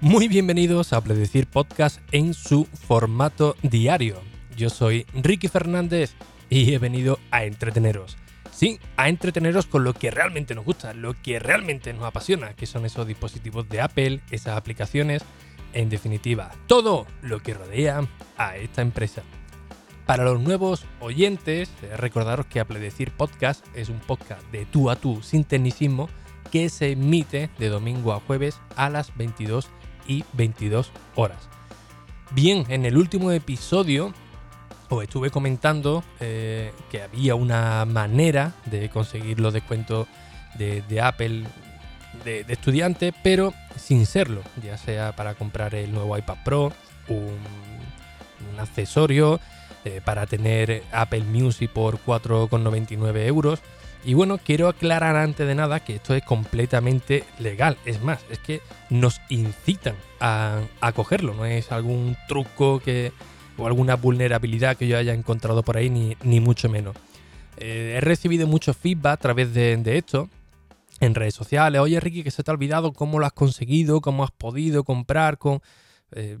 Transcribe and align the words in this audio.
Muy 0.00 0.28
bienvenidos 0.28 0.92
a 0.92 1.00
Predecir 1.00 1.48
Podcast 1.48 1.98
en 2.12 2.32
su 2.32 2.66
formato 2.66 3.56
diario. 3.62 4.20
Yo 4.56 4.70
soy 4.70 5.04
Ricky 5.12 5.48
Fernández 5.48 6.14
y 6.48 6.72
he 6.72 6.78
venido 6.78 7.18
a 7.32 7.42
entreteneros. 7.42 8.16
Sí, 8.52 8.78
a 8.96 9.08
entreteneros 9.08 9.66
con 9.66 9.82
lo 9.82 9.94
que 9.94 10.12
realmente 10.12 10.54
nos 10.54 10.64
gusta, 10.64 10.94
lo 10.94 11.14
que 11.14 11.40
realmente 11.40 11.92
nos 11.92 12.04
apasiona, 12.04 12.54
que 12.54 12.66
son 12.66 12.86
esos 12.86 13.08
dispositivos 13.08 13.68
de 13.68 13.80
Apple, 13.80 14.20
esas 14.30 14.56
aplicaciones, 14.56 15.24
en 15.72 15.88
definitiva, 15.88 16.52
todo 16.68 17.04
lo 17.20 17.40
que 17.40 17.54
rodea 17.54 18.06
a 18.36 18.56
esta 18.56 18.82
empresa. 18.82 19.24
Para 20.06 20.22
los 20.22 20.40
nuevos 20.40 20.86
oyentes, 21.00 21.72
eh, 21.82 21.96
recordaros 21.96 22.46
que 22.46 22.60
Apple 22.60 22.78
Decir 22.78 23.10
Podcast 23.10 23.66
es 23.74 23.88
un 23.88 23.98
podcast 23.98 24.42
de 24.52 24.64
tú 24.64 24.90
a 24.90 24.96
tú 24.96 25.22
sin 25.22 25.42
tecnicismo 25.42 26.08
que 26.52 26.68
se 26.68 26.92
emite 26.92 27.50
de 27.58 27.68
domingo 27.68 28.12
a 28.12 28.20
jueves 28.20 28.60
a 28.76 28.90
las 28.90 29.14
22 29.16 29.68
y 30.08 30.24
22 30.32 30.90
horas. 31.14 31.48
Bien, 32.32 32.64
en 32.68 32.84
el 32.84 32.96
último 32.96 33.30
episodio 33.30 34.12
os 34.88 35.02
estuve 35.02 35.30
comentando 35.30 36.02
eh, 36.18 36.72
que 36.90 37.02
había 37.02 37.34
una 37.34 37.84
manera 37.84 38.54
de 38.66 38.88
conseguir 38.88 39.38
los 39.38 39.52
descuentos 39.52 40.08
de, 40.56 41.00
Apple 41.00 41.44
de, 42.24 42.44
estudiante, 42.48 43.14
pero 43.22 43.52
sin 43.76 44.06
serlo, 44.06 44.42
ya 44.62 44.76
sea 44.76 45.14
para 45.14 45.34
comprar 45.34 45.74
el 45.74 45.92
nuevo 45.92 46.16
iPad 46.16 46.38
Pro, 46.44 46.72
un, 47.08 47.38
accesorio, 48.58 49.38
eh, 49.84 50.00
para 50.04 50.26
tener 50.26 50.82
Apple 50.90 51.22
Music 51.22 51.70
por 51.70 51.98
4,99 52.04 53.26
euros 53.26 53.60
y 54.04 54.14
bueno, 54.14 54.38
quiero 54.38 54.68
aclarar 54.68 55.16
antes 55.16 55.46
de 55.46 55.54
nada 55.54 55.80
que 55.80 55.96
esto 55.96 56.14
es 56.14 56.22
completamente 56.22 57.24
legal. 57.38 57.76
Es 57.84 58.00
más, 58.02 58.20
es 58.30 58.38
que 58.38 58.60
nos 58.90 59.20
incitan 59.28 59.96
a, 60.20 60.62
cogerlo. 60.94 61.34
No 61.34 61.44
es 61.44 61.72
algún 61.72 62.16
truco 62.28 62.80
que, 62.80 63.12
o 63.56 63.66
alguna 63.66 63.96
vulnerabilidad 63.96 64.76
que 64.76 64.86
yo 64.86 64.96
haya 64.96 65.14
encontrado 65.14 65.62
por 65.62 65.76
ahí, 65.76 65.90
ni, 65.90 66.40
mucho 66.40 66.68
menos. 66.68 66.96
Eh, 67.56 67.94
he 67.96 68.00
recibido 68.00 68.46
mucho 68.46 68.72
feedback 68.72 69.14
a 69.14 69.16
través 69.16 69.52
de, 69.52 69.98
esto 69.98 70.28
en 71.00 71.14
redes 71.14 71.34
sociales. 71.34 71.80
Oye, 71.80 71.98
Ricky, 71.98 72.22
que 72.22 72.30
se 72.30 72.44
te 72.44 72.50
ha 72.50 72.54
olvidado 72.54 72.92
cómo 72.92 73.18
lo 73.18 73.26
has 73.26 73.32
conseguido, 73.32 74.00
cómo 74.00 74.22
has 74.22 74.30
podido 74.30 74.84
comprar 74.84 75.38
con. 75.38 75.60
Eh, 76.12 76.38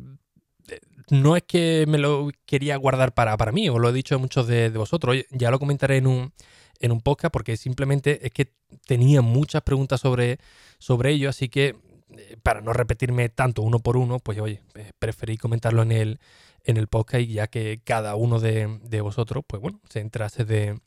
no 1.10 1.36
es 1.36 1.42
que 1.42 1.86
me 1.88 1.98
lo 1.98 2.30
quería 2.44 2.76
guardar 2.76 3.14
para, 3.14 3.36
para 3.36 3.50
mí, 3.50 3.68
os 3.70 3.80
lo 3.80 3.88
he 3.88 3.92
dicho 3.92 4.14
a 4.14 4.18
muchos 4.18 4.46
de, 4.46 4.70
de 4.70 4.78
vosotros. 4.78 5.16
Ya 5.30 5.50
lo 5.50 5.58
comentaré 5.58 5.96
en 5.96 6.06
un, 6.06 6.32
en 6.80 6.92
un 6.92 7.00
podcast 7.00 7.32
porque 7.32 7.56
simplemente 7.56 8.26
es 8.26 8.32
que 8.32 8.52
tenía 8.86 9.22
muchas 9.22 9.62
preguntas 9.62 10.00
sobre, 10.00 10.38
sobre 10.78 11.12
ello, 11.12 11.28
así 11.28 11.48
que 11.48 11.76
eh, 12.16 12.36
para 12.42 12.60
no 12.60 12.72
repetirme 12.72 13.28
tanto 13.28 13.62
uno 13.62 13.80
por 13.80 13.96
uno, 13.96 14.18
pues 14.18 14.38
oye, 14.38 14.62
eh, 14.74 14.92
preferí 14.98 15.36
comentarlo 15.36 15.82
en 15.82 15.92
el, 15.92 16.20
en 16.64 16.76
el 16.76 16.88
podcast 16.88 17.22
y 17.22 17.34
ya 17.34 17.48
que 17.48 17.80
cada 17.84 18.14
uno 18.14 18.40
de, 18.40 19.00
vosotros, 19.02 19.44
pues 19.46 19.60
bueno, 19.60 19.80
se 19.88 20.00
entrase 20.00 20.44
de, 20.44 20.80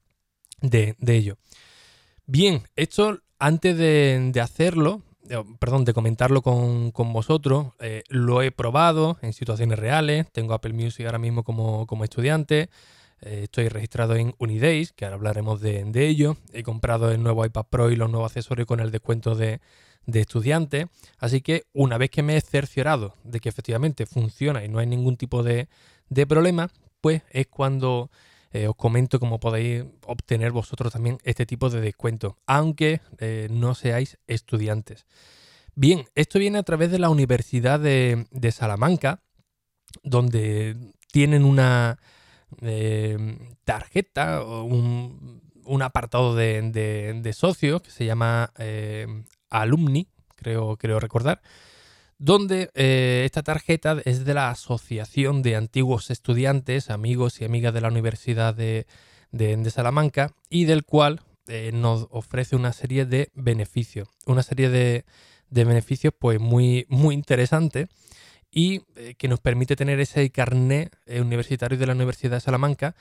de, 0.62 0.95
ello. 1.08 1.38
Bien, 2.25 2.64
esto 2.75 3.19
antes 3.38 3.78
de, 3.78 4.42
hacerlo, 4.42 5.03
eh, 5.30 5.44
perdón, 5.59 5.86
de 5.86 5.94
comentarlo 5.94 6.42
con, 6.42 6.92
vosotros, 7.14 7.67
lo 8.09 8.42
he 8.42 8.52
probado 8.52 9.17
en 9.22 9.34
situaciones 9.34 9.78
reales, 9.78 10.25
tengo 10.31 10.53
Apple 10.53 10.73
Music 10.73 11.06
ahora 11.06 11.19
mismo 11.19 11.44
como, 11.44 11.86
como 11.86 12.03
estudiante, 12.03 12.69
eh, 13.22 13.42
estoy 13.44 13.70
registrado 13.70 14.16
en 14.16 14.34
Unidays, 14.40 14.94
que 14.94 15.06
ahora 15.06 15.16
hablaremos 15.16 15.62
de, 15.62 16.08
ello. 16.08 16.38
He 16.54 16.64
comprado 16.64 17.12
el 17.12 17.22
nuevo 17.22 17.46
iPad 17.46 17.66
Pro 17.70 17.92
y 17.92 17.96
los 17.96 18.10
nuevos 18.10 18.32
accesorios 18.32 18.68
con 18.68 18.80
el 18.80 18.92
descuento 18.92 19.36
de, 19.36 19.62
estudiante. 20.12 20.88
Así 21.20 21.42
que 21.42 21.66
una 21.74 21.98
vez 21.98 22.10
que 22.10 22.24
me 22.24 22.36
he 22.36 22.42
cerciorado 22.42 23.16
de 23.24 23.40
que 23.40 23.50
efectivamente 23.50 24.08
funciona 24.08 24.64
y 24.66 24.70
no 24.70 24.80
hay 24.80 24.88
ningún 24.88 25.18
tipo 25.18 25.44
de, 25.44 25.68
problema, 26.28 26.70
pues 27.00 27.22
es 27.30 27.48
cuando 27.48 28.10
eh, 28.52 28.68
os 28.68 28.76
comento 28.76 29.20
cómo 29.20 29.40
podéis 29.40 29.86
obtener 30.06 30.52
vosotros 30.52 30.92
también 30.92 31.20
este 31.24 31.46
tipo 31.46 31.70
de 31.70 31.80
descuento, 31.80 32.38
aunque 32.48 33.02
eh, 33.20 33.48
no 33.52 33.76
seáis 33.76 34.18
estudiantes. 34.28 35.06
Bien, 35.76 36.06
esto 36.16 36.40
viene 36.40 36.58
a 36.58 36.64
través 36.64 36.92
de 36.92 37.00
la 37.00 37.10
Universidad 37.10 37.80
de 37.80 38.52
Salamanca, 38.52 39.22
donde 40.04 40.76
tienen 41.12 41.46
una, 41.46 42.00
tarjeta 43.63 44.41
o 44.41 44.63
un, 44.63 45.81
apartado 45.81 46.35
de, 46.35 47.31
socios 47.34 47.81
que 47.81 47.91
se 47.91 48.06
llama 48.06 48.51
eh, 48.57 49.07
Alumni, 49.50 50.07
creo, 50.35 50.78
creo 50.78 51.00
recordar, 51.00 51.41
donde 52.22 52.69
eh, 52.75 53.23
esta 53.25 53.41
tarjeta 53.41 53.97
es 54.06 54.25
de 54.25 54.35
la 54.35 54.51
Asociación 54.51 55.41
de 55.41 55.56
Antiguos 55.56 56.12
Estudiantes, 56.12 56.91
Amigos 56.91 57.41
y 57.41 57.45
Amigas 57.45 57.73
de 57.73 57.81
la 57.81 57.88
Universidad 57.88 58.53
de, 58.53 58.85
Salamanca 59.72 60.31
y 60.47 60.66
del 60.66 60.85
cual 60.85 61.22
eh, 61.47 61.72
nos 61.73 62.07
ofrece 62.12 62.56
una 62.56 62.73
serie 62.73 63.06
de 63.06 63.31
beneficios, 63.33 64.07
una 64.28 64.44
serie 64.44 64.69
de, 64.69 65.03
beneficios 65.50 66.13
pues 66.18 66.39
muy, 66.39 66.85
muy 66.89 67.16
interesantes 67.16 67.89
y 68.51 68.81
eh, 68.95 69.16
que 69.17 69.28
nos 69.28 69.39
permite 69.39 69.75
tener 69.75 70.00
ese 70.00 70.29
carnet 70.29 70.95
eh, 71.06 71.22
universitario 71.22 71.78
de 71.78 71.85
la 71.85 71.94
Universidad 71.94 72.34
de 72.34 72.41
Salamanca 72.41 72.95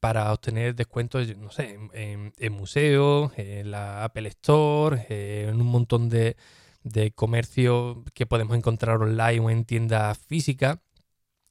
para 0.00 0.32
obtener 0.32 0.74
descuentos, 0.74 1.36
no 1.36 1.50
sé, 1.50 1.78
en, 1.92 2.52
museos, 2.52 3.30
en 3.36 3.70
la 3.70 4.02
Apple 4.02 4.28
Store, 4.30 5.06
eh, 5.08 5.46
en 5.48 5.60
un 5.60 5.68
montón 5.68 6.08
de, 6.08 6.36
de 6.82 7.12
comercio 7.12 8.02
que 8.12 8.26
podemos 8.26 8.56
encontrar 8.56 9.00
online 9.00 9.40
o 9.40 9.50
en 9.50 9.64
tiendas 9.64 10.18
físicas. 10.18 10.78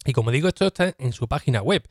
Y 0.03 0.11
como 0.11 0.31
digo, 0.31 0.49
esto 0.49 0.67
está 0.67 0.93
en 0.97 1.13
su 1.13 1.29
página 1.29 1.61
web. 1.61 1.87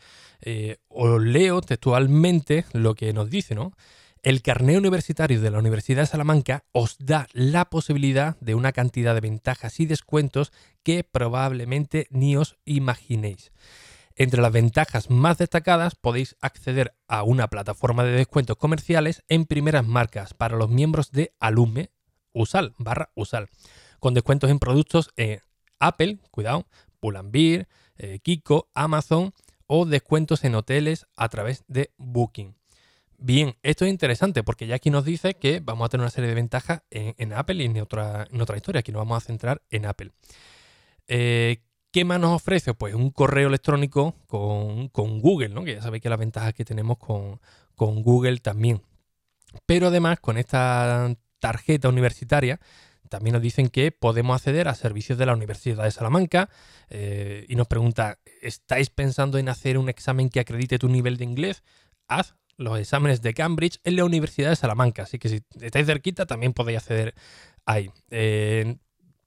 os 0.89 1.23
leo 1.23 1.63
textualmente 1.63 2.67
lo 2.75 2.95
que 2.95 3.15
nos 3.15 3.31
dice, 3.31 3.55
¿no? 3.55 3.73
El 4.23 4.43
carnet 4.43 4.77
universitario 4.77 5.41
de 5.41 5.51
la 5.51 5.59
Universidad 5.59 6.03
de 6.03 6.07
Salamanca 6.07 6.65
os 6.73 6.99
da 6.99 7.27
la 7.33 7.71
posibilidad 7.71 8.39
de 8.41 8.55
una 8.55 8.73
cantidad 8.73 9.15
de 9.15 9.23
ventajas 9.23 9.81
y 9.81 9.87
descuentos 9.87 10.53
que 10.83 11.05
probablemente 11.05 12.07
ni 12.11 12.37
os 12.37 12.59
imaginéis. 12.67 13.51
Entre 14.17 14.43
las 14.43 14.53
ventajas 14.53 15.09
más 15.09 15.39
destacadas 15.39 15.95
podéis 15.95 16.37
acceder 16.43 16.95
a 17.09 17.23
una 17.23 17.49
plataforma 17.49 18.05
de 18.05 18.11
descuentos 18.11 18.59
comerciales 18.59 19.25
en 19.31 19.47
primeras 19.47 19.87
marcas 19.87 20.35
para 20.35 20.59
los 20.59 20.69
miembros 20.69 21.13
de 21.13 21.33
Alume, 21.41 21.91
Usal, 22.35 22.75
barra 22.77 23.13
Usal, 23.15 23.49
con 24.01 24.13
descuentos 24.13 24.51
en 24.51 24.59
productos 24.59 25.09
en 25.17 25.41
Apple, 25.79 26.19
cuidado, 26.31 26.67
Pull&Bear, 27.01 27.69
eh, 27.97 28.19
Kiko, 28.19 28.69
Amazon 28.75 29.33
o 29.67 29.87
descuentos 29.87 30.45
en 30.45 30.57
hoteles 30.57 31.07
a 31.17 31.31
través 31.31 31.65
de 31.69 31.95
Booking. 31.97 32.60
Bien, 33.23 33.55
esto 33.63 33.85
es 33.85 33.91
interesante 33.91 34.43
porque 34.43 34.67
ya 34.67 34.77
aquí 34.77 34.89
nos 34.89 35.05
dice 35.05 35.35
que 35.35 35.61
vamos 35.61 35.85
a 35.85 35.89
tener 35.91 36.03
una 36.03 36.11
serie 36.11 36.29
de 36.29 36.35
ventajas 36.35 36.83
en, 36.91 37.35
Apple 37.35 37.63
y 37.63 37.67
en 37.67 37.79
otra, 37.79 38.27
historia. 38.57 38.81
Aquí 38.81 38.93
nos 38.93 39.01
vamos 39.01 39.23
a 39.23 39.27
centrar 39.27 39.61
en 39.69 39.85
Apple. 39.85 40.13
Eh, 41.07 41.59
¿Qué 41.93 42.07
más 42.07 42.19
nos 42.19 42.35
ofrece? 42.35 42.73
Pues 42.73 42.95
un 42.95 43.11
correo 43.11 43.49
electrónico 43.49 44.15
con, 44.27 45.21
Google, 45.21 45.51
¿no? 45.51 45.65
Que 45.65 45.75
ya 45.75 45.83
sabéis 45.83 46.03
que 46.03 46.09
las 46.09 46.19
ventajas 46.19 46.55
que 46.55 46.65
tenemos 46.65 46.97
con, 46.97 47.39
Google 47.77 48.39
también. 48.39 48.81
Pero 49.67 49.89
además, 49.89 50.19
con 50.21 50.39
esta 50.39 51.15
tarjeta 51.41 51.91
universitaria, 51.91 52.59
también 53.11 53.35
nos 53.35 53.43
dicen 53.43 53.69
que 53.69 53.93
podemos 53.93 54.37
acceder 54.37 54.67
a 54.67 54.75
servicios 54.75 55.19
de 55.19 55.27
la 55.27 55.35
Universidad 55.35 55.85
de 55.85 55.91
Salamanca 55.91 56.49
eh, 56.89 57.45
y 57.49 57.57
nos 57.57 57.67
pregunta, 57.67 58.19
¿estáis 58.41 58.89
pensando 58.89 59.37
en 59.37 59.51
hacer 59.51 59.77
un 59.77 59.91
examen 59.91 60.31
que 60.31 60.41
acredite 60.41 60.79
tu 60.79 60.89
nivel 60.89 61.19
de 61.19 61.25
inglés? 61.25 61.65
Haz 62.09 62.40
los 62.61 62.79
exámenes 62.79 63.23
de 63.23 63.35
Cambridge 63.35 63.81
en 63.85 63.97
la 63.97 64.05
Universidad 64.05 64.51
de 64.51 64.57
Salamanca. 64.57 65.05
Así 65.05 65.19
que 65.19 65.29
si 65.29 65.41
estáis 65.61 65.87
cerquita 65.87 66.27
también 66.27 66.53
podéis 66.53 66.79
acceder 66.79 67.15
ahí. 67.65 67.91
Eh, 68.11 68.77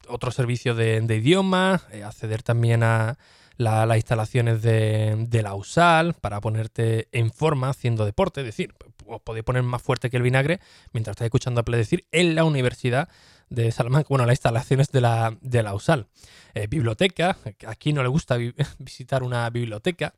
otro 0.07 0.31
servicio 0.31 0.75
de, 0.75 1.03
idioma, 1.09 1.81
eh, 1.91 2.03
acceder 2.03 2.43
también 2.43 2.83
a 2.83 3.17
las 3.57 3.95
instalaciones 3.95 4.61
de, 4.61 5.39
la 5.41 5.55
USAL 5.55 6.13
para 6.13 6.41
ponerte 6.41 7.07
en 7.11 7.31
forma 7.31 7.69
haciendo 7.69 8.05
deporte. 8.05 8.41
Es 8.41 8.45
decir, 8.45 8.73
os 9.05 9.21
podéis 9.21 9.43
poner 9.43 9.63
más 9.63 9.81
fuerte 9.81 10.09
que 10.09 10.17
el 10.17 10.23
vinagre 10.23 10.59
mientras 10.91 11.13
estáis 11.13 11.27
escuchando 11.27 11.63
a 11.65 11.71
decir 11.71 12.05
en 12.11 12.35
la 12.35 12.43
Universidad 12.43 13.09
de 13.49 13.71
Salamanca, 13.71 14.07
bueno, 14.09 14.25
las 14.25 14.33
instalaciones 14.33 14.91
de 14.91 15.01
la, 15.01 15.37
de 15.41 15.63
la 15.63 15.73
USAL. 15.73 16.07
Eh, 16.53 16.67
biblioteca, 16.67 17.37
aquí 17.67 17.93
no 17.93 18.03
le 18.03 18.09
gusta 18.09 18.37
visitar 18.77 19.23
una 19.23 19.49
biblioteca. 19.49 20.13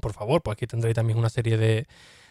Por 0.00 0.12
favor, 0.12 0.42
pues 0.42 0.54
aquí 0.56 0.66
tendréis 0.66 0.94
también 0.94 1.18
una 1.18 1.30
serie 1.30 1.56
de, 1.56 1.86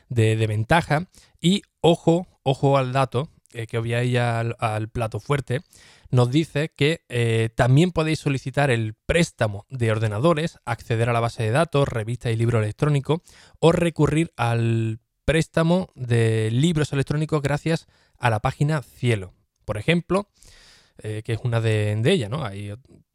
de, 0.09 0.47
ventaja. 0.47 1.07
Y 1.39 1.61
ojo, 1.81 2.27
ojo 2.43 2.77
al 2.77 2.93
dato, 2.93 3.29
eh, 3.53 3.67
que 3.67 3.77
voy 3.77 3.93
al, 3.93 4.55
al, 4.59 4.89
plato 4.89 5.19
fuerte, 5.19 5.61
nos 6.11 6.31
dice 6.31 6.71
que 6.75 7.03
eh, 7.09 7.49
también 7.55 7.91
podéis 7.91 8.19
solicitar 8.19 8.69
el 8.69 8.95
préstamo 9.05 9.65
de 9.69 9.91
ordenadores, 9.91 10.59
acceder 10.65 11.09
a 11.09 11.13
la 11.13 11.19
base 11.19 11.43
de 11.43 11.51
datos, 11.51 11.87
revistas 11.87 12.31
y 12.31 12.35
libros 12.35 12.63
electrónicos 12.63 13.21
o 13.59 13.71
recurrir 13.71 14.31
al 14.37 14.99
préstamo 15.25 15.89
de 15.95 16.49
libros 16.51 16.93
electrónicos 16.93 17.41
gracias 17.41 17.87
a 18.17 18.29
la 18.29 18.39
página 18.39 18.81
Cielo. 18.81 19.33
Por 19.65 19.77
ejemplo, 19.77 20.29
que 21.01 21.23
es 21.25 21.39
una 21.43 21.59
de, 21.59 21.99
ellas, 22.05 22.29
¿no? 22.29 22.45
Ahí, 22.45 22.71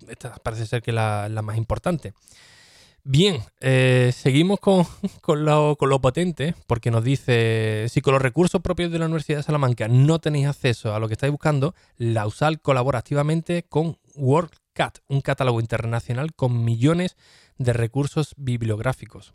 esta 0.09 0.35
parece 0.35 0.67
ser 0.67 0.83
que 0.83 0.93
la, 0.93 1.29
la 1.29 1.43
más 1.43 1.57
importante. 1.57 2.13
Bien, 3.05 3.43
eh, 3.61 4.13
seguimos 4.15 4.61
con, 5.21 5.45
lo, 5.45 6.01
potente, 6.01 6.55
porque 6.67 6.91
nos 6.91 7.03
dice, 7.03 7.87
si 7.89 8.01
con 8.01 8.13
los 8.13 8.23
recursos 8.23 8.61
propios 8.61 8.93
de 8.93 8.99
la 8.99 9.07
Universidad 9.07 9.39
de 9.39 9.43
Salamanca 9.45 9.89
no 9.89 10.19
tenéis 10.19 10.47
acceso 10.47 10.95
a 10.95 10.99
lo 10.99 11.09
que 11.09 11.15
estáis 11.15 11.33
buscando, 11.33 11.75
la 11.97 12.27
USAL 12.27 12.61
colabora 12.61 12.99
activamente 12.99 13.63
con 13.63 13.99
WorldCat, 14.15 14.99
un 15.09 15.23
catálogo 15.23 15.61
internacional 15.61 16.35
con 16.35 16.65
millones 16.65 17.17
de 17.59 17.73
recursos 17.73 18.35
bibliográficos. 18.37 19.33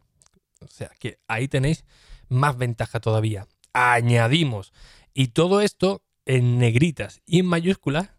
O 0.62 0.68
sea, 0.68 0.92
que 1.00 1.20
ahí 1.28 1.48
tenéis 1.48 1.86
más 2.28 2.58
ventaja 2.58 3.00
todavía. 3.00 3.48
Añadimos. 3.74 4.74
Y 5.14 5.28
todo 5.28 5.62
esto 5.62 6.02
en 6.26 6.58
negritas 6.60 7.22
y 7.26 7.40
en 7.40 7.46
mayúsculas 7.46 8.15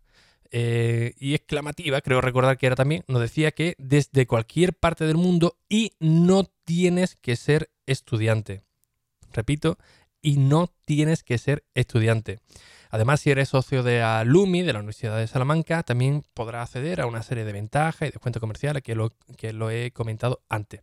eh, 0.59 1.13
y 1.19 1.35
exclamativa, 1.35 2.01
creo 2.01 2.23
recordar 2.23 2.57
que 2.57 2.65
era 2.65 2.77
también, 2.77 3.05
nos 3.09 3.21
decía 3.21 3.51
que 3.51 3.75
desde 3.77 4.27
cualquier 4.27 4.73
parte 4.73 5.05
del 5.05 5.19
mundo 5.19 5.59
y 5.69 5.93
no 6.01 6.45
tienes 6.65 7.15
que 7.17 7.37
ser 7.37 7.69
estudiante. 7.85 8.63
Repito, 9.35 9.77
y 10.23 10.39
no 10.39 10.73
tienes 10.87 11.23
que 11.23 11.37
ser 11.37 11.67
estudiante. 11.75 12.39
Además, 12.89 13.21
si 13.21 13.31
eres 13.31 13.51
socio 13.51 13.83
de 13.83 14.01
Alumi, 14.01 14.63
de 14.63 14.73
la 14.73 14.79
Universidad 14.79 15.19
de 15.19 15.27
Salamanca, 15.27 15.83
también 15.83 16.25
podrás 16.33 16.71
acceder 16.71 17.03
a 17.03 17.07
una 17.07 17.23
serie 17.23 17.45
de 17.45 17.53
ventajas 17.53 18.09
y 18.09 18.13
descuentos 18.13 18.41
comerciales 18.41 18.83
que 18.83 18.95
lo, 18.95 19.13
que 19.37 19.53
lo 19.53 19.69
he 19.69 19.91
comentado 19.91 20.41
antes. 20.49 20.81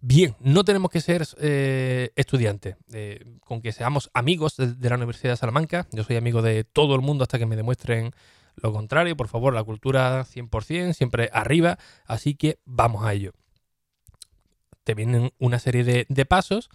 Bien, 0.00 0.34
no 0.40 0.64
tenemos 0.64 0.90
que 0.90 1.02
ser 1.02 1.26
eh, 1.42 2.10
estudiantes. 2.16 2.76
Eh, 2.94 3.22
con 3.44 3.60
que 3.60 3.72
seamos 3.72 4.08
amigos 4.14 4.56
de, 4.56 4.88
la 4.88 4.96
Universidad 4.96 5.34
de 5.34 5.36
Salamanca, 5.36 5.86
yo 5.92 6.04
soy 6.04 6.16
amigo 6.16 6.40
de 6.40 6.64
todo 6.64 6.94
el 6.94 7.02
mundo 7.02 7.24
hasta 7.24 7.38
que 7.38 7.44
me 7.44 7.56
demuestren 7.56 8.12
lo 8.62 8.72
contrario, 8.72 9.16
por 9.16 9.28
favor, 9.28 9.54
la 9.54 9.64
cultura 9.64 10.24
100%, 10.24 10.92
siempre 10.92 11.30
arriba, 11.32 11.78
así 12.06 12.34
que 12.34 12.58
vamos 12.64 13.04
a 13.04 13.12
ello. 13.12 13.32
Te 14.84 14.94
vienen 14.94 15.32
una 15.38 15.58
serie 15.58 15.84
de, 15.84 16.26
pasos 16.26 16.70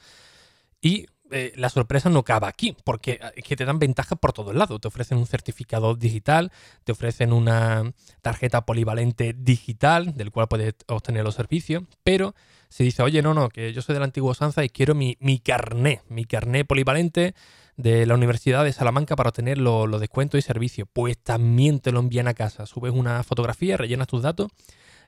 y 0.81 1.07
eh, 1.31 1.51
la 1.55 1.69
sorpresa 1.69 2.09
no 2.09 2.19
acaba 2.19 2.47
aquí, 2.47 2.75
porque 2.83 3.13
eh, 3.13 3.31
es 3.37 3.43
que 3.43 3.55
te 3.55 3.65
dan 3.65 3.79
ventajas 3.79 4.19
por 4.19 4.33
todos 4.33 4.53
lados. 4.53 4.79
Te 4.79 4.87
ofrecen 4.87 5.17
un 5.17 5.25
certificado 5.25 5.95
digital, 5.95 6.51
te 6.83 6.91
ofrecen 6.91 7.33
una 7.33 7.91
tarjeta 8.21 8.65
polivalente 8.65 9.33
digital, 9.33 10.15
del 10.15 10.31
cual 10.31 10.47
puedes 10.47 10.75
obtener 10.87 11.23
los 11.23 11.35
servicios, 11.35 11.83
pero 12.03 12.35
si 12.69 12.83
dice, 12.83 13.03
oye, 13.03 13.21
no, 13.21 13.33
no, 13.33 13.49
que 13.49 13.73
yo 13.73 13.81
soy 13.81 13.93
de 13.93 13.99
la 13.99 14.05
antigua 14.05 14.31
usanza 14.31 14.63
y 14.63 14.69
quiero 14.69 14.95
mi, 14.95 15.17
mi 15.19 15.39
carné, 15.39 16.01
mi 16.09 16.25
carné 16.25 16.65
polivalente 16.65 17.35
de 17.77 18.05
la 18.05 18.13
Universidad 18.13 18.63
de 18.63 18.73
Salamanca 18.73 19.15
para 19.15 19.29
obtener 19.29 19.57
los 19.57 19.99
descuentos 19.99 20.37
y 20.37 20.41
servicios. 20.41 20.87
Pues 20.91 21.17
también 21.17 21.79
te 21.79 21.91
lo 21.91 21.99
envían 21.99 22.27
a 22.27 22.33
casa. 22.33 22.65
Subes 22.65 22.93
una 22.93 23.23
fotografía, 23.23 23.77
rellenas 23.77 24.07
tus 24.07 24.21
datos 24.21 24.51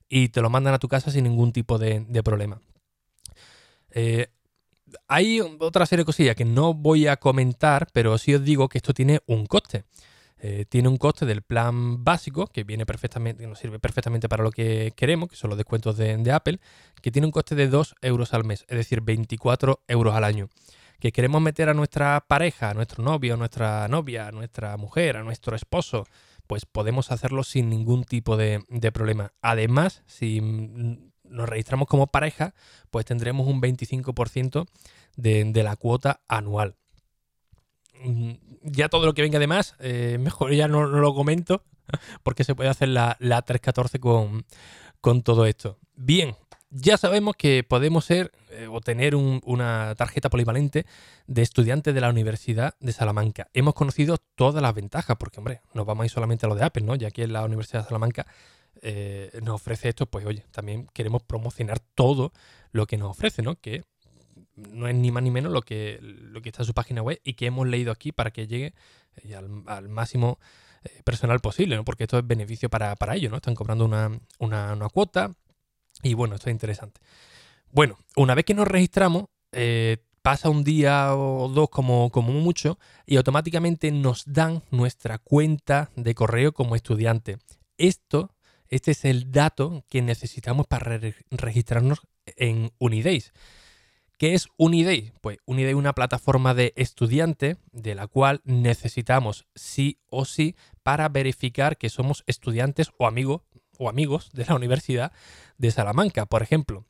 y 0.10 0.30
te 0.30 0.42
lo 0.42 0.50
mandan 0.50 0.74
a 0.74 0.80
tu 0.80 0.88
casa 0.88 1.12
sin 1.12 1.24
ningún 1.24 1.52
tipo 1.52 1.78
de, 1.78 2.06
problema. 2.24 2.60
Eh, 3.92 4.28
hay 5.08 5.42
otra 5.60 5.86
serie 5.86 6.02
de 6.02 6.06
cosillas 6.06 6.36
que 6.36 6.46
no 6.46 6.74
voy 6.74 7.08
a 7.08 7.18
comentar, 7.18 7.88
pero 7.94 8.18
sí 8.18 8.34
os 8.34 8.44
digo 8.44 8.70
que 8.70 8.78
esto 8.78 8.94
tiene 8.94 9.22
un 9.26 9.46
coste. 9.46 9.84
Eh, 10.38 10.66
tiene 10.68 10.90
un 10.90 10.98
coste 10.98 11.26
del 11.26 11.42
plan 11.42 12.04
básico, 12.04 12.46
que 12.48 12.64
viene 12.64 12.86
perfectamente, 12.86 13.48
nos 13.48 13.58
sirve 13.58 13.80
perfectamente 13.80 14.30
para 14.30 14.44
lo 14.44 14.52
que 14.52 14.94
queremos, 14.96 15.30
que 15.30 15.36
son 15.36 15.50
los 15.50 15.58
descuentos 15.58 15.98
de, 15.98 16.18
de 16.18 16.32
Apple, 16.32 16.60
que 17.02 17.10
tiene 17.10 17.26
un 17.26 17.32
coste 17.32 17.56
de 17.56 17.68
2 17.68 17.96
euros 18.02 18.34
al 18.34 18.44
mes, 18.44 18.66
es 18.68 18.78
decir, 18.78 19.02
24 19.02 19.82
euros 19.88 20.14
al 20.14 20.24
año 20.24 20.50
que 21.00 21.12
queremos 21.12 21.42
meter 21.42 21.70
a 21.70 21.74
nuestra 21.74 22.26
pareja, 22.28 22.70
a 22.70 22.74
nuestro 22.74 23.04
novio, 23.04 23.34
a 23.34 23.38
nuestra 23.38 23.88
novia, 23.88 24.28
a 24.28 24.32
nuestra 24.32 24.78
mujer, 24.78 25.18
a 25.18 25.24
nuestro 25.24 25.56
esposo, 25.56 26.06
pues 26.48 26.66
podemos 26.66 27.12
hacerlo 27.12 27.44
sin 27.44 27.70
ningún 27.70 28.04
tipo 28.04 28.38
de, 28.38 28.64
problema. 28.94 29.34
Además, 29.42 30.04
si 30.06 30.42
nos 30.42 31.50
registramos 31.50 31.88
como 31.88 32.08
pareja, 32.08 32.54
pues 32.92 33.06
tendremos 33.06 33.48
un 33.48 33.62
25% 33.62 34.68
de, 35.16 35.64
la 35.64 35.76
cuota 35.76 36.22
anual. 36.28 36.76
Mm, 38.04 38.34
ya 38.64 38.90
todo 38.90 39.06
lo 39.06 39.14
que 39.14 39.22
venga 39.22 39.40
de 39.40 39.48
más, 39.48 39.76
eh, 39.80 40.18
mejor 40.22 40.54
ya 40.54 40.68
no, 40.68 40.86
lo 40.86 41.14
comento, 41.14 41.64
porque 42.24 42.44
se 42.44 42.56
puede 42.56 42.70
hacer 42.70 42.90
la, 42.90 43.18
la 43.20 43.42
314 43.42 44.00
con, 44.00 44.46
con 45.02 45.24
todo 45.24 45.46
esto. 45.46 45.80
Bien, 45.96 46.36
ya 46.78 46.98
sabemos 46.98 47.36
que 47.38 47.64
podemos 47.64 48.04
ser 48.04 48.34
eh, 48.50 48.68
o 48.70 48.82
tener 48.82 49.16
una 49.16 49.96
tarjeta 49.98 50.30
polivalente 50.30 50.86
de 51.26 51.42
estudiante 51.42 51.94
de 51.94 52.02
la 52.02 52.10
Universidad 52.10 52.76
de 52.82 52.92
Salamanca. 52.92 53.48
Hemos 53.54 53.76
conocido 53.76 54.18
todas 54.36 54.62
las 54.62 54.74
ventajas, 54.74 55.16
porque, 55.18 55.40
hombre, 55.40 55.62
no 55.74 55.86
vamos 55.86 56.04
a 56.04 56.06
ir 56.08 56.12
solamente 56.12 56.46
a 56.46 56.50
lo 56.50 56.56
de 56.56 56.66
Apple, 56.66 56.84
¿no? 56.84 56.96
Ya 56.96 57.12
que 57.12 57.28
la 57.28 57.46
Universidad 57.46 57.84
de 57.84 57.88
Salamanca 57.88 58.28
eh, 58.82 59.32
nos 59.42 59.56
ofrece 59.56 59.88
esto, 59.88 60.06
pues, 60.08 60.26
oye, 60.26 60.44
también 60.52 60.88
queremos 60.94 61.24
promocionar 61.24 61.80
todo 61.80 62.34
lo 62.74 62.88
que 62.88 62.98
nos 62.98 63.12
ofrece, 63.12 63.42
¿no? 63.42 63.56
Que 63.56 63.86
no 64.58 64.90
es 64.90 64.96
ni 64.96 65.12
más 65.12 65.24
ni 65.24 65.32
menos 65.32 65.54
lo 65.54 65.62
que, 65.62 66.00
lo 66.02 66.42
que 66.42 66.50
está 66.50 66.64
en 66.64 66.68
su 66.68 66.74
página 66.74 67.02
web 67.02 67.22
y 67.24 67.36
que 67.36 67.46
hemos 67.46 67.68
leído 67.68 67.94
aquí 67.94 68.12
para 68.12 68.32
que 68.32 68.48
llegue 68.48 68.74
eh, 69.24 69.36
al, 69.36 69.88
máximo 69.88 70.40
personal 71.06 71.40
posible, 71.40 71.78
¿no? 71.78 71.86
Porque 71.86 72.04
esto 72.04 72.20
es 72.20 72.28
beneficio 72.28 72.70
para, 72.70 72.96
ellos, 73.16 73.32
¿no? 73.32 73.38
Están 73.38 73.56
cobrando 73.56 73.86
una, 73.86 74.12
una 74.40 74.90
cuota 74.90 75.34
y 76.06 76.14
bueno, 76.14 76.36
esto 76.36 76.50
es 76.50 76.54
interesante. 76.54 77.02
Bueno, 77.72 77.98
una 78.16 78.36
vez 78.36 78.46
que 78.46 78.54
nos 78.54 78.68
registramos, 78.68 79.26
eh, 79.52 79.98
pasa 80.22 80.50
un 80.50 80.64
día 80.64 81.16
o 81.16 81.50
dos 81.50 81.70
como, 81.70 82.12
como 82.12 82.32
mucho 82.32 82.78
y 83.08 83.18
automáticamente 83.18 83.92
nos 83.92 84.24
dan 84.26 84.62
nuestra 84.70 85.18
cuenta 85.18 85.90
de 85.96 86.14
correo 86.14 86.54
como 86.54 86.76
estudiante. 86.76 87.38
Esto, 87.78 88.36
este 88.70 88.92
es 88.92 89.04
el 89.04 89.32
dato 89.32 89.84
que 89.90 90.04
necesitamos 90.04 90.68
para 90.68 91.00
registrarnos 91.32 92.02
en 92.38 92.72
Unidays. 92.78 93.34
¿Qué 94.18 94.36
es 94.36 94.48
Uniday? 94.58 95.12
Pues 95.22 95.40
Uniday 95.46 95.72
es 95.72 95.76
una 95.76 95.94
plataforma 95.94 96.54
de 96.54 96.72
estudiante 96.78 97.58
de 97.72 97.96
la 97.96 98.08
cual 98.08 98.42
necesitamos 98.46 99.46
sí 99.56 100.00
o 100.10 100.24
sí 100.24 100.56
para 100.84 101.10
verificar 101.10 101.78
que 101.78 101.90
somos 101.90 102.24
estudiantes 102.28 102.92
o 102.98 103.08
amigos 103.08 103.42
o 103.78 103.90
amigos 103.90 104.32
de 104.34 104.46
la 104.46 104.56
Universidad 104.56 105.12
de 105.58 105.72
Salamanca. 105.72 106.26
Por 106.26 106.42
ejemplo, 106.42 106.86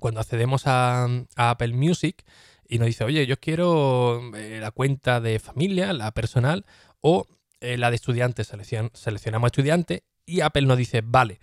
cuando 0.00 0.20
accedemos 0.20 0.62
a, 0.66 1.06
Apple 1.36 1.74
Music 1.74 2.24
y 2.68 2.78
nos 2.78 2.86
dice, 2.86 3.04
oye, 3.04 3.26
yo 3.26 3.38
quiero 3.38 4.34
eh, 4.36 4.58
la 4.60 4.70
cuenta 4.70 5.20
de 5.20 5.38
familia, 5.38 5.92
la 5.92 6.12
personal 6.12 6.66
o 7.00 7.26
eh, 7.60 7.76
la 7.78 7.90
de 7.90 7.96
estudiante, 7.96 8.44
seleccionamos 8.44 9.48
estudiante 9.48 10.04
y 10.26 10.40
Apple 10.40 10.66
nos 10.66 10.78
dice, 10.78 11.02
vale, 11.04 11.40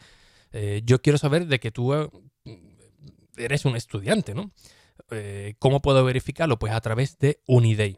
eh, 0.52 0.82
yo 0.86 1.02
quiero 1.02 1.18
saber 1.18 1.48
de 1.48 1.60
que 1.60 1.72
tú 1.72 1.94
eres 3.38 3.66
un 3.66 3.76
estudiante, 3.76 4.34
¿no? 4.34 4.52
¿Cómo 5.60 5.82
puedo 5.82 6.04
verificarlo? 6.04 6.58
Pues 6.58 6.74
a 6.74 6.82
través 6.82 7.20
de 7.20 7.40
Uniday 7.46 7.98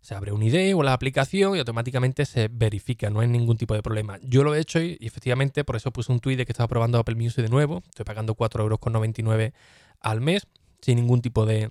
se 0.00 0.14
abre 0.14 0.32
un 0.32 0.42
ID 0.42 0.74
o 0.74 0.82
la 0.82 0.92
aplicación 0.92 1.56
y 1.56 1.58
automáticamente 1.58 2.24
se 2.24 2.48
verifica, 2.48 3.10
no 3.10 3.20
hay 3.20 3.28
ningún 3.28 3.56
tipo 3.56 3.74
de 3.74 3.82
problema. 3.82 4.18
Yo 4.22 4.42
lo 4.44 4.54
he 4.54 4.60
hecho 4.60 4.80
y, 4.80 4.96
efectivamente 5.00 5.64
por 5.64 5.76
eso 5.76 5.92
puse 5.92 6.10
un 6.10 6.20
tweet 6.20 6.36
de 6.36 6.46
que 6.46 6.52
estaba 6.52 6.68
probando 6.68 6.98
Apple 6.98 7.16
Music 7.16 7.44
de 7.44 7.48
nuevo, 7.48 7.82
estoy 7.88 8.04
pagando 8.04 8.34
4,99 8.34 9.32
euros 9.32 9.52
al 10.00 10.20
mes 10.20 10.46
sin 10.80 10.96
ningún 10.96 11.20
tipo 11.20 11.44
de, 11.44 11.70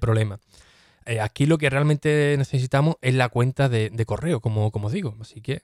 problema. 0.00 0.40
Eh, 1.04 1.20
aquí 1.20 1.46
lo 1.46 1.58
que 1.58 1.70
realmente 1.70 2.34
necesitamos 2.36 2.96
es 3.00 3.14
la 3.14 3.28
cuenta 3.28 3.68
de, 3.68 4.04
correo, 4.06 4.40
como, 4.40 4.72
como 4.72 4.90
digo, 4.90 5.14
así 5.20 5.40
que 5.40 5.62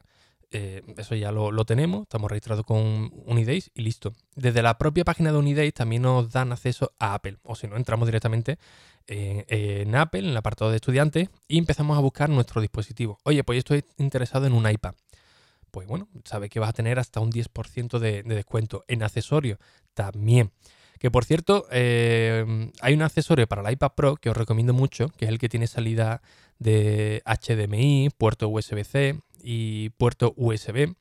eh, 0.54 0.82
eso 0.98 1.14
ya 1.14 1.32
lo, 1.32 1.64
tenemos, 1.64 2.02
estamos 2.02 2.30
registrados 2.30 2.66
con 2.66 3.10
Unidays 3.24 3.70
y 3.74 3.82
listo. 3.82 4.12
Desde 4.36 4.62
la 4.62 4.76
propia 4.76 5.02
página 5.02 5.32
de 5.32 5.38
Unidays 5.38 5.72
también 5.72 6.02
nos 6.02 6.30
dan 6.30 6.52
acceso 6.52 6.92
a 6.98 7.14
Apple, 7.14 7.38
o 7.42 7.54
si 7.54 7.66
no, 7.66 7.76
entramos 7.76 8.06
directamente 8.06 8.58
en, 9.06 9.94
Apple, 9.96 10.20
en 10.20 10.26
el 10.26 10.36
apartado 10.36 10.70
de 10.70 10.76
estudiantes, 10.76 11.30
y 11.48 11.56
empezamos 11.56 11.96
a 11.96 12.00
buscar 12.00 12.28
nuestro 12.28 12.60
dispositivo. 12.60 13.18
Oye, 13.24 13.42
pues 13.44 13.58
estoy 13.58 13.84
interesado 13.96 14.46
en 14.46 14.52
un 14.52 14.68
iPad. 14.68 14.94
Pues 15.70 15.88
bueno, 15.88 16.08
sabe 16.24 16.50
que 16.50 16.60
vas 16.60 16.68
a 16.68 16.74
tener 16.74 16.98
hasta 16.98 17.20
un 17.20 17.32
10% 17.32 17.98
de, 17.98 18.22
descuento. 18.22 18.84
En 18.88 19.02
accesorios 19.02 19.58
también. 19.94 20.52
Que 20.98 21.10
por 21.10 21.24
cierto, 21.24 21.66
eh, 21.72 22.70
hay 22.82 22.94
un 22.94 23.02
accesorio 23.02 23.48
para 23.48 23.62
el 23.62 23.72
iPad 23.72 23.92
Pro 23.96 24.16
que 24.16 24.28
os 24.28 24.36
recomiendo 24.36 24.74
mucho, 24.74 25.08
que 25.16 25.24
es 25.24 25.30
el 25.30 25.38
que 25.38 25.48
tiene 25.48 25.66
salida 25.66 26.20
de 26.58 27.22
HDMI, 27.24 28.10
puerto 28.16 28.48
USB-C 28.48 29.18
y 29.42 29.90
puerto 29.90 30.34
USB, 30.36 30.94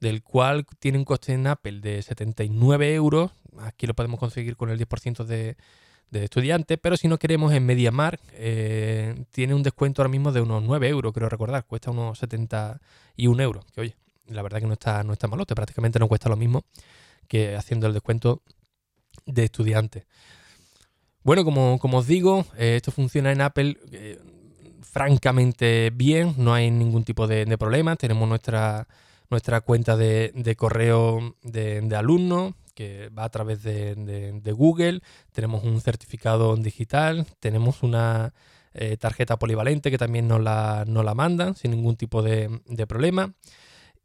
del 0.00 0.22
cual 0.22 0.66
tiene 0.78 0.98
un 0.98 1.04
coste 1.04 1.32
en 1.32 1.46
Apple 1.46 1.80
de 1.80 2.02
79 2.02 2.94
euros. 2.94 3.32
Aquí 3.58 3.86
lo 3.86 3.94
podemos 3.94 4.18
conseguir 4.20 4.56
con 4.56 4.70
el 4.70 4.78
10% 4.78 5.24
de, 5.24 5.56
de 6.10 6.24
estudiante, 6.24 6.78
pero 6.78 6.96
si 6.96 7.08
no 7.08 7.18
queremos 7.18 7.52
en 7.52 7.66
MediaMark, 7.66 8.20
eh, 8.32 9.24
tiene 9.30 9.54
un 9.54 9.62
descuento 9.62 10.02
ahora 10.02 10.10
mismo 10.10 10.32
de 10.32 10.40
unos 10.40 10.62
9 10.62 10.88
euros, 10.88 11.12
creo 11.12 11.28
recordar, 11.28 11.66
cuesta 11.66 11.90
unos 11.90 12.18
71 12.18 13.42
euros, 13.42 13.64
que 13.72 13.80
oye, 13.80 13.96
la 14.26 14.42
verdad 14.42 14.60
que 14.60 14.66
no 14.66 14.72
está, 14.72 15.02
no 15.02 15.12
está 15.12 15.26
malote, 15.26 15.54
prácticamente 15.54 15.98
no 15.98 16.08
cuesta 16.08 16.28
lo 16.28 16.36
mismo 16.36 16.64
que 17.28 17.56
haciendo 17.56 17.86
el 17.86 17.92
descuento 17.92 18.42
de 19.26 19.44
estudiante. 19.44 20.06
Bueno, 21.22 21.44
como, 21.44 21.78
como 21.78 21.98
os 21.98 22.06
digo, 22.06 22.44
eh, 22.56 22.76
esto 22.76 22.92
funciona 22.92 23.32
en 23.32 23.40
Apple. 23.40 23.78
Eh, 23.92 24.18
francamente 24.84 25.90
bien, 25.90 26.34
no 26.36 26.54
hay 26.54 26.70
ningún 26.70 27.04
tipo 27.04 27.26
de, 27.26 27.58
problema. 27.58 27.96
Tenemos 27.96 28.28
nuestra, 28.28 28.86
nuestra 29.30 29.60
cuenta 29.60 29.96
de, 29.96 30.54
correo 30.56 31.36
de, 31.42 31.96
alumnos 31.96 32.54
que 32.74 33.08
va 33.16 33.24
a 33.24 33.28
través 33.28 33.62
de, 33.62 34.52
Google, 34.56 35.00
tenemos 35.32 35.64
un 35.64 35.80
certificado 35.80 36.56
digital, 36.56 37.26
tenemos 37.40 37.82
una 37.82 38.34
eh, 38.74 38.96
tarjeta 38.96 39.38
polivalente 39.38 39.90
que 39.90 39.98
también 39.98 40.26
nos 40.26 40.40
la, 40.40 40.84
la 40.86 41.14
mandan 41.14 41.54
sin 41.54 41.70
ningún 41.70 41.96
tipo 41.96 42.22
de, 42.22 42.60
problema. 42.88 43.32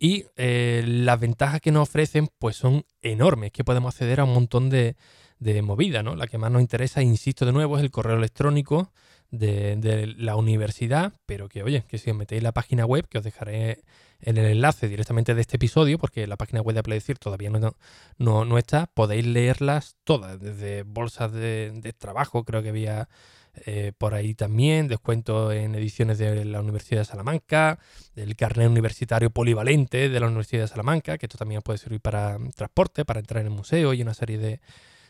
Y 0.01 0.25
eh, 0.37 0.83
las 0.85 1.19
ventajas 1.19 1.59
que 1.59 1.71
nos 1.71 1.89
ofrecen 1.89 2.29
pues 2.39 2.55
son 2.55 2.85
enormes, 3.01 3.51
que 3.51 3.65
podemos 3.65 3.93
acceder 3.93 4.21
a 4.21 4.23
un 4.23 4.33
montón 4.33 4.69
de, 4.69 4.95
de 5.39 5.61
movidas, 5.61 6.03
¿no? 6.03 6.15
La 6.15 6.27
que 6.27 6.37
más 6.37 6.51
nos 6.51 6.61
interesa, 6.61 7.01
insisto 7.01 7.45
de 7.45 7.51
nuevo, 7.51 7.77
es 7.77 7.83
el 7.83 7.91
correo 7.91 8.17
electrónico 8.17 8.91
de, 9.31 10.15
la 10.17 10.35
universidad, 10.35 11.13
pero 11.25 11.49
que 11.49 11.63
oye, 11.63 11.83
que 11.87 11.97
si 11.97 12.09
os 12.09 12.17
metéis 12.17 12.43
la 12.43 12.51
página 12.51 12.85
web, 12.85 13.07
que 13.07 13.19
os 13.19 13.23
dejaré 13.23 13.83
en 14.21 14.37
el 14.37 14.45
enlace 14.45 14.87
directamente 14.87 15.35
de 15.35 15.41
este 15.41 15.57
episodio, 15.57 15.97
porque 15.97 16.27
la 16.27 16.35
página 16.37 16.61
web 16.61 16.73
de 16.73 16.79
Apledecir 16.79 17.19
todavía 17.19 17.49
no, 17.49 17.75
no, 18.17 18.45
no, 18.45 18.57
está, 18.57 18.87
podéis 18.87 19.25
leerlas 19.25 19.95
todas, 20.03 20.39
desde 20.39 20.83
bolsas 20.83 21.31
de, 21.31 21.93
trabajo, 21.97 22.43
creo 22.43 22.61
que 22.61 22.69
había 22.69 23.07
eh, 23.65 23.93
por 23.97 24.13
ahí 24.13 24.33
también, 24.35 24.87
descuento 24.87 25.51
en 25.51 25.75
ediciones 25.75 26.17
de 26.17 26.45
la 26.45 26.59
Universidad 26.59 27.01
de 27.01 27.05
Salamanca, 27.05 27.79
del 28.15 28.35
carnet 28.35 28.69
universitario 28.69 29.29
polivalente 29.29 30.09
de 30.09 30.19
la 30.19 30.27
Universidad 30.27 30.63
de 30.63 30.67
Salamanca, 30.67 31.17
que 31.17 31.25
esto 31.27 31.37
también 31.37 31.61
puede 31.61 31.77
servir 31.77 32.01
para 32.01 32.37
transporte, 32.55 33.05
para 33.05 33.19
entrar 33.19 33.41
en 33.41 33.47
el 33.47 33.53
museo 33.53 33.93
y 33.93 34.01
una 34.01 34.13
serie 34.13 34.37
de, 34.37 34.59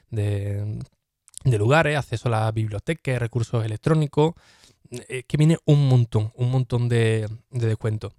de 0.10 0.80
lugares, 1.44 1.98
acceso 1.98 2.28
a 2.28 2.32
la 2.32 2.52
biblioteca, 2.52 3.18
recursos 3.20 3.66
electrónicos, 3.66 4.34
eh, 4.92 5.24
que 5.24 5.38
viene 5.38 5.58
un 5.66 5.88
montón, 5.88 6.32
un 6.36 6.50
montón 6.50 6.90
de, 6.90 7.30
descuentos. 7.52 8.14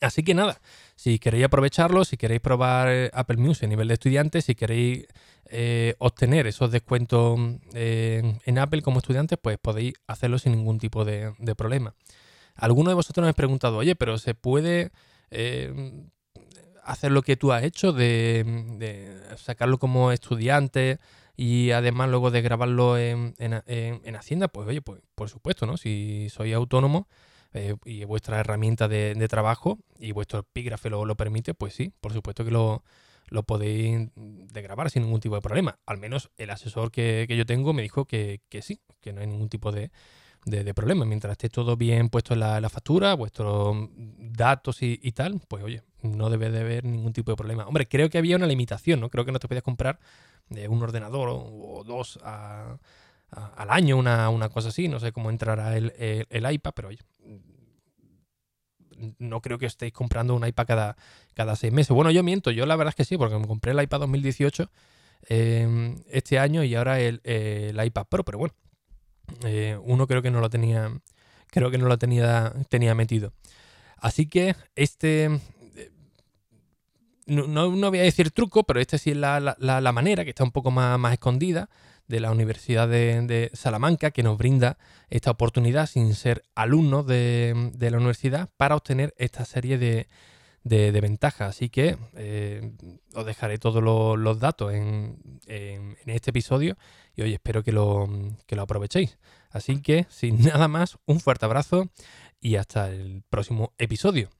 Así 0.00 0.22
que 0.24 0.34
nada, 0.34 0.60
si 0.96 1.18
queréis 1.18 1.44
aprovecharlo, 1.44 2.04
si 2.04 2.16
queréis 2.16 2.40
probar 2.40 2.88
eh, 2.88 3.10
Apple 3.12 3.36
Music 3.36 3.64
a 3.64 3.66
nivel 3.68 3.86
de 3.88 3.94
estudiantes, 3.94 4.46
si 4.46 4.54
queréis 4.56 5.06
eh, 5.46 5.94
obtener 5.98 6.46
esos 6.46 6.72
descuentos 6.72 7.38
en 7.72 8.58
Apple 8.58 8.82
como 8.82 8.98
estudiantes, 8.98 9.38
pues 9.40 9.58
podéis 9.58 9.94
hacerlo 10.06 10.38
sin 10.38 10.52
ningún 10.52 10.78
tipo 10.78 11.04
de, 11.04 11.32
problema. 11.56 11.94
Algunos 12.56 12.90
de 12.90 12.94
vosotros 12.94 13.22
me 13.22 13.26
habéis 13.28 13.36
preguntado, 13.36 13.76
oye, 13.76 13.94
pero 13.94 14.18
¿se 14.18 14.34
puede 14.34 14.90
hacer 16.82 17.12
lo 17.12 17.22
que 17.22 17.36
tú 17.36 17.52
has 17.52 17.62
hecho 17.62 17.92
de, 17.92 18.44
de 18.78 19.36
sacarlo 19.36 19.78
como 19.78 20.10
estudiante? 20.10 20.98
Y 21.36 21.70
además 21.70 22.10
luego 22.10 22.30
de 22.30 22.42
grabarlo 22.42 22.98
en, 22.98 23.34
Hacienda, 24.16 24.48
pues 24.48 24.68
oye, 24.68 24.82
pues 24.82 25.00
por 25.14 25.28
supuesto, 25.28 25.66
¿no? 25.66 25.76
Si 25.76 26.28
soy 26.30 26.52
autónomo 26.52 27.08
eh, 27.52 27.76
y 27.84 28.04
vuestra 28.04 28.40
herramienta 28.40 28.88
de, 28.88 29.28
trabajo 29.28 29.78
y 29.98 30.12
vuestro 30.12 30.40
epígrafe 30.40 30.90
lo, 30.90 31.04
lo 31.04 31.16
permite, 31.16 31.54
pues 31.54 31.74
sí, 31.74 31.92
por 32.00 32.12
supuesto 32.12 32.44
que 32.44 32.50
lo, 32.50 32.82
podéis 33.46 34.10
de 34.14 34.62
grabar 34.62 34.90
sin 34.90 35.04
ningún 35.04 35.20
tipo 35.20 35.34
de 35.34 35.40
problema. 35.40 35.78
Al 35.86 35.98
menos 35.98 36.30
el 36.36 36.50
asesor 36.50 36.90
que, 36.90 37.26
yo 37.28 37.46
tengo 37.46 37.72
me 37.72 37.82
dijo 37.82 38.04
que, 38.04 38.40
sí, 38.60 38.80
que 39.00 39.12
no 39.12 39.20
hay 39.20 39.26
ningún 39.26 39.48
tipo 39.48 39.72
de, 39.72 39.90
problema. 40.74 41.04
Mientras 41.04 41.32
esté 41.32 41.48
todo 41.48 41.76
bien 41.76 42.08
puesto 42.08 42.34
en 42.34 42.40
la, 42.40 42.68
factura, 42.68 43.14
vuestros 43.14 43.88
datos 43.96 44.82
y, 44.82 44.98
y, 45.02 45.12
tal, 45.12 45.40
pues 45.48 45.62
oye, 45.64 45.82
no 46.02 46.30
debe 46.30 46.50
de 46.50 46.60
haber 46.60 46.84
ningún 46.84 47.12
tipo 47.12 47.32
de 47.32 47.36
problema. 47.36 47.66
Hombre, 47.66 47.86
creo 47.86 48.10
que 48.10 48.18
había 48.18 48.36
una 48.36 48.46
limitación, 48.46 49.00
¿no? 49.00 49.10
Creo 49.10 49.24
que 49.24 49.32
no 49.32 49.38
te 49.38 49.48
podías 49.48 49.64
comprar 49.64 49.98
de 50.48 50.68
un 50.68 50.82
ordenador 50.82 51.28
o, 51.30 51.82
dos 51.86 52.18
al 52.22 53.70
año, 53.70 53.96
una, 53.96 54.48
cosa 54.48 54.68
así. 54.68 54.88
No 54.88 55.00
sé 55.00 55.12
cómo 55.12 55.30
entrará 55.30 55.76
el, 55.76 55.92
el, 55.96 56.52
iPad, 56.52 56.72
pero 56.74 56.88
oye, 56.88 56.98
no 59.18 59.40
creo 59.40 59.58
que 59.58 59.66
estéis 59.66 59.92
comprando 59.92 60.34
un 60.34 60.46
iPad 60.46 60.66
cada, 60.66 60.96
cada 61.34 61.56
seis 61.56 61.72
meses. 61.72 61.90
Bueno, 61.90 62.10
yo 62.10 62.22
miento, 62.22 62.50
yo 62.50 62.66
la 62.66 62.76
verdad 62.76 62.90
es 62.90 62.96
que 62.96 63.04
sí, 63.04 63.16
porque 63.16 63.38
me 63.38 63.46
compré 63.46 63.72
el 63.72 63.82
iPad 63.82 64.00
2018 64.00 64.70
em, 65.28 66.02
este 66.10 66.38
año 66.38 66.64
y 66.64 66.74
ahora 66.74 67.00
el, 67.00 67.20
iPad 67.84 68.06
Pro, 68.08 68.24
pero 68.24 68.38
bueno, 68.38 68.54
eh, 69.44 69.78
uno 69.82 70.06
creo 70.06 70.22
que 70.22 70.30
no 70.30 70.40
lo 70.40 70.50
tenía, 70.50 70.90
creo 71.48 71.70
que 71.70 71.78
no 71.78 71.86
lo 71.86 71.98
tenía, 71.98 72.52
tenía 72.68 72.94
metido. 72.94 73.32
Así 73.96 74.26
que 74.26 74.56
este, 74.76 75.40
no, 77.30 77.90
voy 77.90 77.98
a 77.98 78.02
decir 78.02 78.30
truco, 78.30 78.64
pero 78.64 78.80
esta 78.80 78.98
sí 78.98 79.10
es 79.10 79.16
la, 79.16 79.92
manera, 79.92 80.24
que 80.24 80.30
está 80.30 80.44
un 80.44 80.50
poco 80.50 80.70
más, 80.70 80.98
más 80.98 81.12
escondida, 81.12 81.68
de 82.08 82.18
la 82.18 82.32
Universidad 82.32 82.88
de, 82.88 83.50
Salamanca, 83.54 84.10
que 84.10 84.24
nos 84.24 84.36
brinda 84.36 84.78
esta 85.10 85.30
oportunidad 85.30 85.86
sin 85.86 86.14
ser 86.14 86.42
alumnos 86.56 87.06
de, 87.06 87.70
la 87.78 87.96
universidad 87.96 88.50
para 88.56 88.74
obtener 88.74 89.14
esta 89.16 89.44
serie 89.44 89.78
de, 89.78 91.00
ventajas. 91.00 91.56
Así 91.56 91.68
que 91.68 91.96
eh, 92.16 92.72
os 93.14 93.24
dejaré 93.24 93.58
todos 93.58 93.82
los, 93.82 94.40
datos 94.40 94.72
en, 94.74 95.18
este 96.06 96.30
episodio 96.30 96.76
y 97.14 97.22
hoy 97.22 97.32
espero 97.32 97.62
que 97.62 97.70
lo, 97.70 98.08
que 98.46 98.56
lo 98.56 98.62
aprovechéis. 98.62 99.18
Así 99.50 99.80
que, 99.80 100.06
sin 100.10 100.42
nada 100.42 100.66
más, 100.66 100.98
un 101.06 101.20
fuerte 101.20 101.44
abrazo 101.44 101.88
y 102.40 102.56
hasta 102.56 102.88
el 102.88 103.22
próximo 103.30 103.72
episodio. 103.78 104.30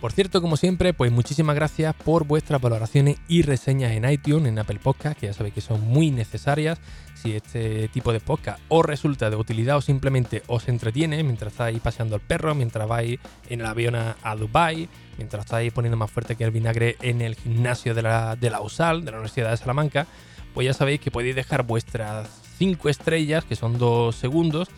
Por 0.00 0.12
cierto, 0.12 0.40
como 0.40 0.56
siempre, 0.56 0.94
pues 0.94 1.12
muchísimas 1.12 1.54
gracias 1.54 1.94
por 1.94 2.24
vuestras 2.24 2.58
valoraciones 2.58 3.18
y 3.28 3.42
reseñas 3.42 3.92
en 3.92 4.10
iTunes, 4.10 4.48
en 4.48 4.58
Apple 4.58 4.78
Podcast, 4.82 5.20
que 5.20 5.26
ya 5.26 5.34
sabéis 5.34 5.54
que 5.54 5.60
son 5.60 5.82
muy 5.86 6.10
necesarias. 6.10 6.80
Si 7.14 7.36
este 7.36 7.88
tipo 7.88 8.10
de 8.10 8.20
podcast 8.20 8.62
os 8.68 8.86
resulta 8.86 9.28
de 9.28 9.36
utilidad 9.36 9.76
o 9.76 9.82
simplemente 9.82 10.42
os 10.46 10.70
entretiene 10.70 11.22
mientras 11.22 11.52
estáis 11.52 11.80
paseando 11.80 12.14
al 12.14 12.22
perro, 12.22 12.54
mientras 12.54 12.88
vais 12.88 13.18
en 13.50 13.60
el 13.60 13.66
avión 13.66 13.94
a, 13.94 14.36
Dubai, 14.36 14.88
mientras 15.18 15.44
estáis 15.44 15.70
poniendo 15.70 15.98
más 15.98 16.10
fuerte 16.10 16.34
que 16.34 16.44
el 16.44 16.50
vinagre 16.50 16.96
en 17.02 17.20
el 17.20 17.34
gimnasio 17.34 17.94
de 17.94 18.00
la, 18.00 18.36
de 18.36 18.48
la 18.48 18.62
USAL, 18.62 19.04
de 19.04 19.10
la 19.10 19.18
Universidad 19.18 19.50
de 19.50 19.58
Salamanca, 19.58 20.06
pues 20.54 20.64
ya 20.64 20.72
sabéis 20.72 21.00
que 21.00 21.10
podéis 21.10 21.34
dejar 21.34 21.64
vuestras 21.64 22.26
5 22.56 22.88
estrellas, 22.88 23.44
que 23.44 23.54
son 23.54 23.76
2 23.76 24.16
segundos, 24.16 24.68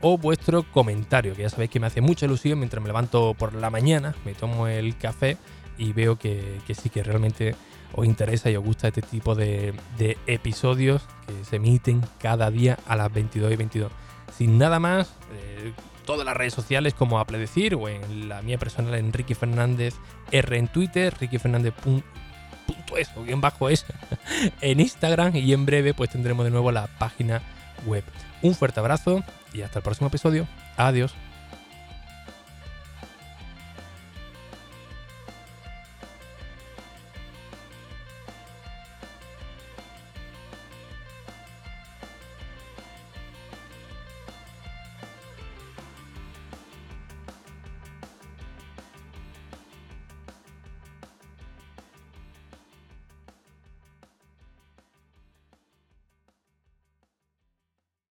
o 0.00 0.18
vuestro 0.18 0.62
comentario, 0.64 1.34
que 1.34 1.42
ya 1.42 1.50
sabéis 1.50 1.70
que 1.70 1.80
me 1.80 1.86
hace 1.86 2.00
mucha 2.00 2.26
ilusión 2.26 2.58
mientras 2.58 2.82
me 2.82 2.88
levanto 2.88 3.34
por 3.34 3.54
la 3.54 3.70
mañana, 3.70 4.14
me 4.24 4.34
tomo 4.34 4.68
el 4.68 4.96
café 4.96 5.36
y 5.76 5.92
veo 5.92 6.18
que, 6.18 6.60
sí 6.74 6.90
que 6.90 7.02
realmente 7.02 7.54
os 7.94 8.06
interesa 8.06 8.50
y 8.50 8.56
os 8.56 8.64
gusta 8.64 8.88
este 8.88 9.02
tipo 9.02 9.34
de, 9.34 9.74
episodios 10.26 11.06
que 11.26 11.44
se 11.44 11.56
emiten 11.56 12.02
cada 12.18 12.50
día 12.50 12.78
a 12.86 12.96
las 12.96 13.12
22 13.12 13.52
y 13.52 13.56
22. 13.56 13.92
Sin 14.36 14.58
nada 14.58 14.78
más, 14.78 15.14
eh, 15.32 15.72
todas 16.04 16.24
las 16.24 16.36
redes 16.36 16.54
sociales 16.54 16.94
como 16.94 17.18
Apple 17.18 17.38
Decir 17.38 17.74
o 17.74 17.88
en 17.88 18.28
la 18.28 18.42
mía 18.42 18.58
personal 18.58 18.94
Enrique 18.94 19.34
Fernández 19.34 19.94
R 20.30 20.58
en 20.58 20.68
Twitter, 20.68 21.14
Ricky 21.18 21.38
Fernández 21.38 21.74
o 23.16 23.22
bien 23.22 23.40
bajo 23.40 23.68
es 23.68 23.86
en 24.60 24.80
Instagram 24.80 25.36
y 25.36 25.52
en 25.52 25.66
breve 25.66 25.94
pues 25.94 26.10
tendremos 26.10 26.44
de 26.44 26.50
nuevo 26.50 26.72
la 26.72 26.86
página 26.98 27.42
web. 27.86 28.04
Un 28.42 28.54
fuerte 28.54 28.80
abrazo 28.80 29.22
y 29.52 29.62
hasta 29.62 29.78
el 29.78 29.82
próximo 29.82 30.08
episodio. 30.08 30.46
Adiós. 30.76 31.14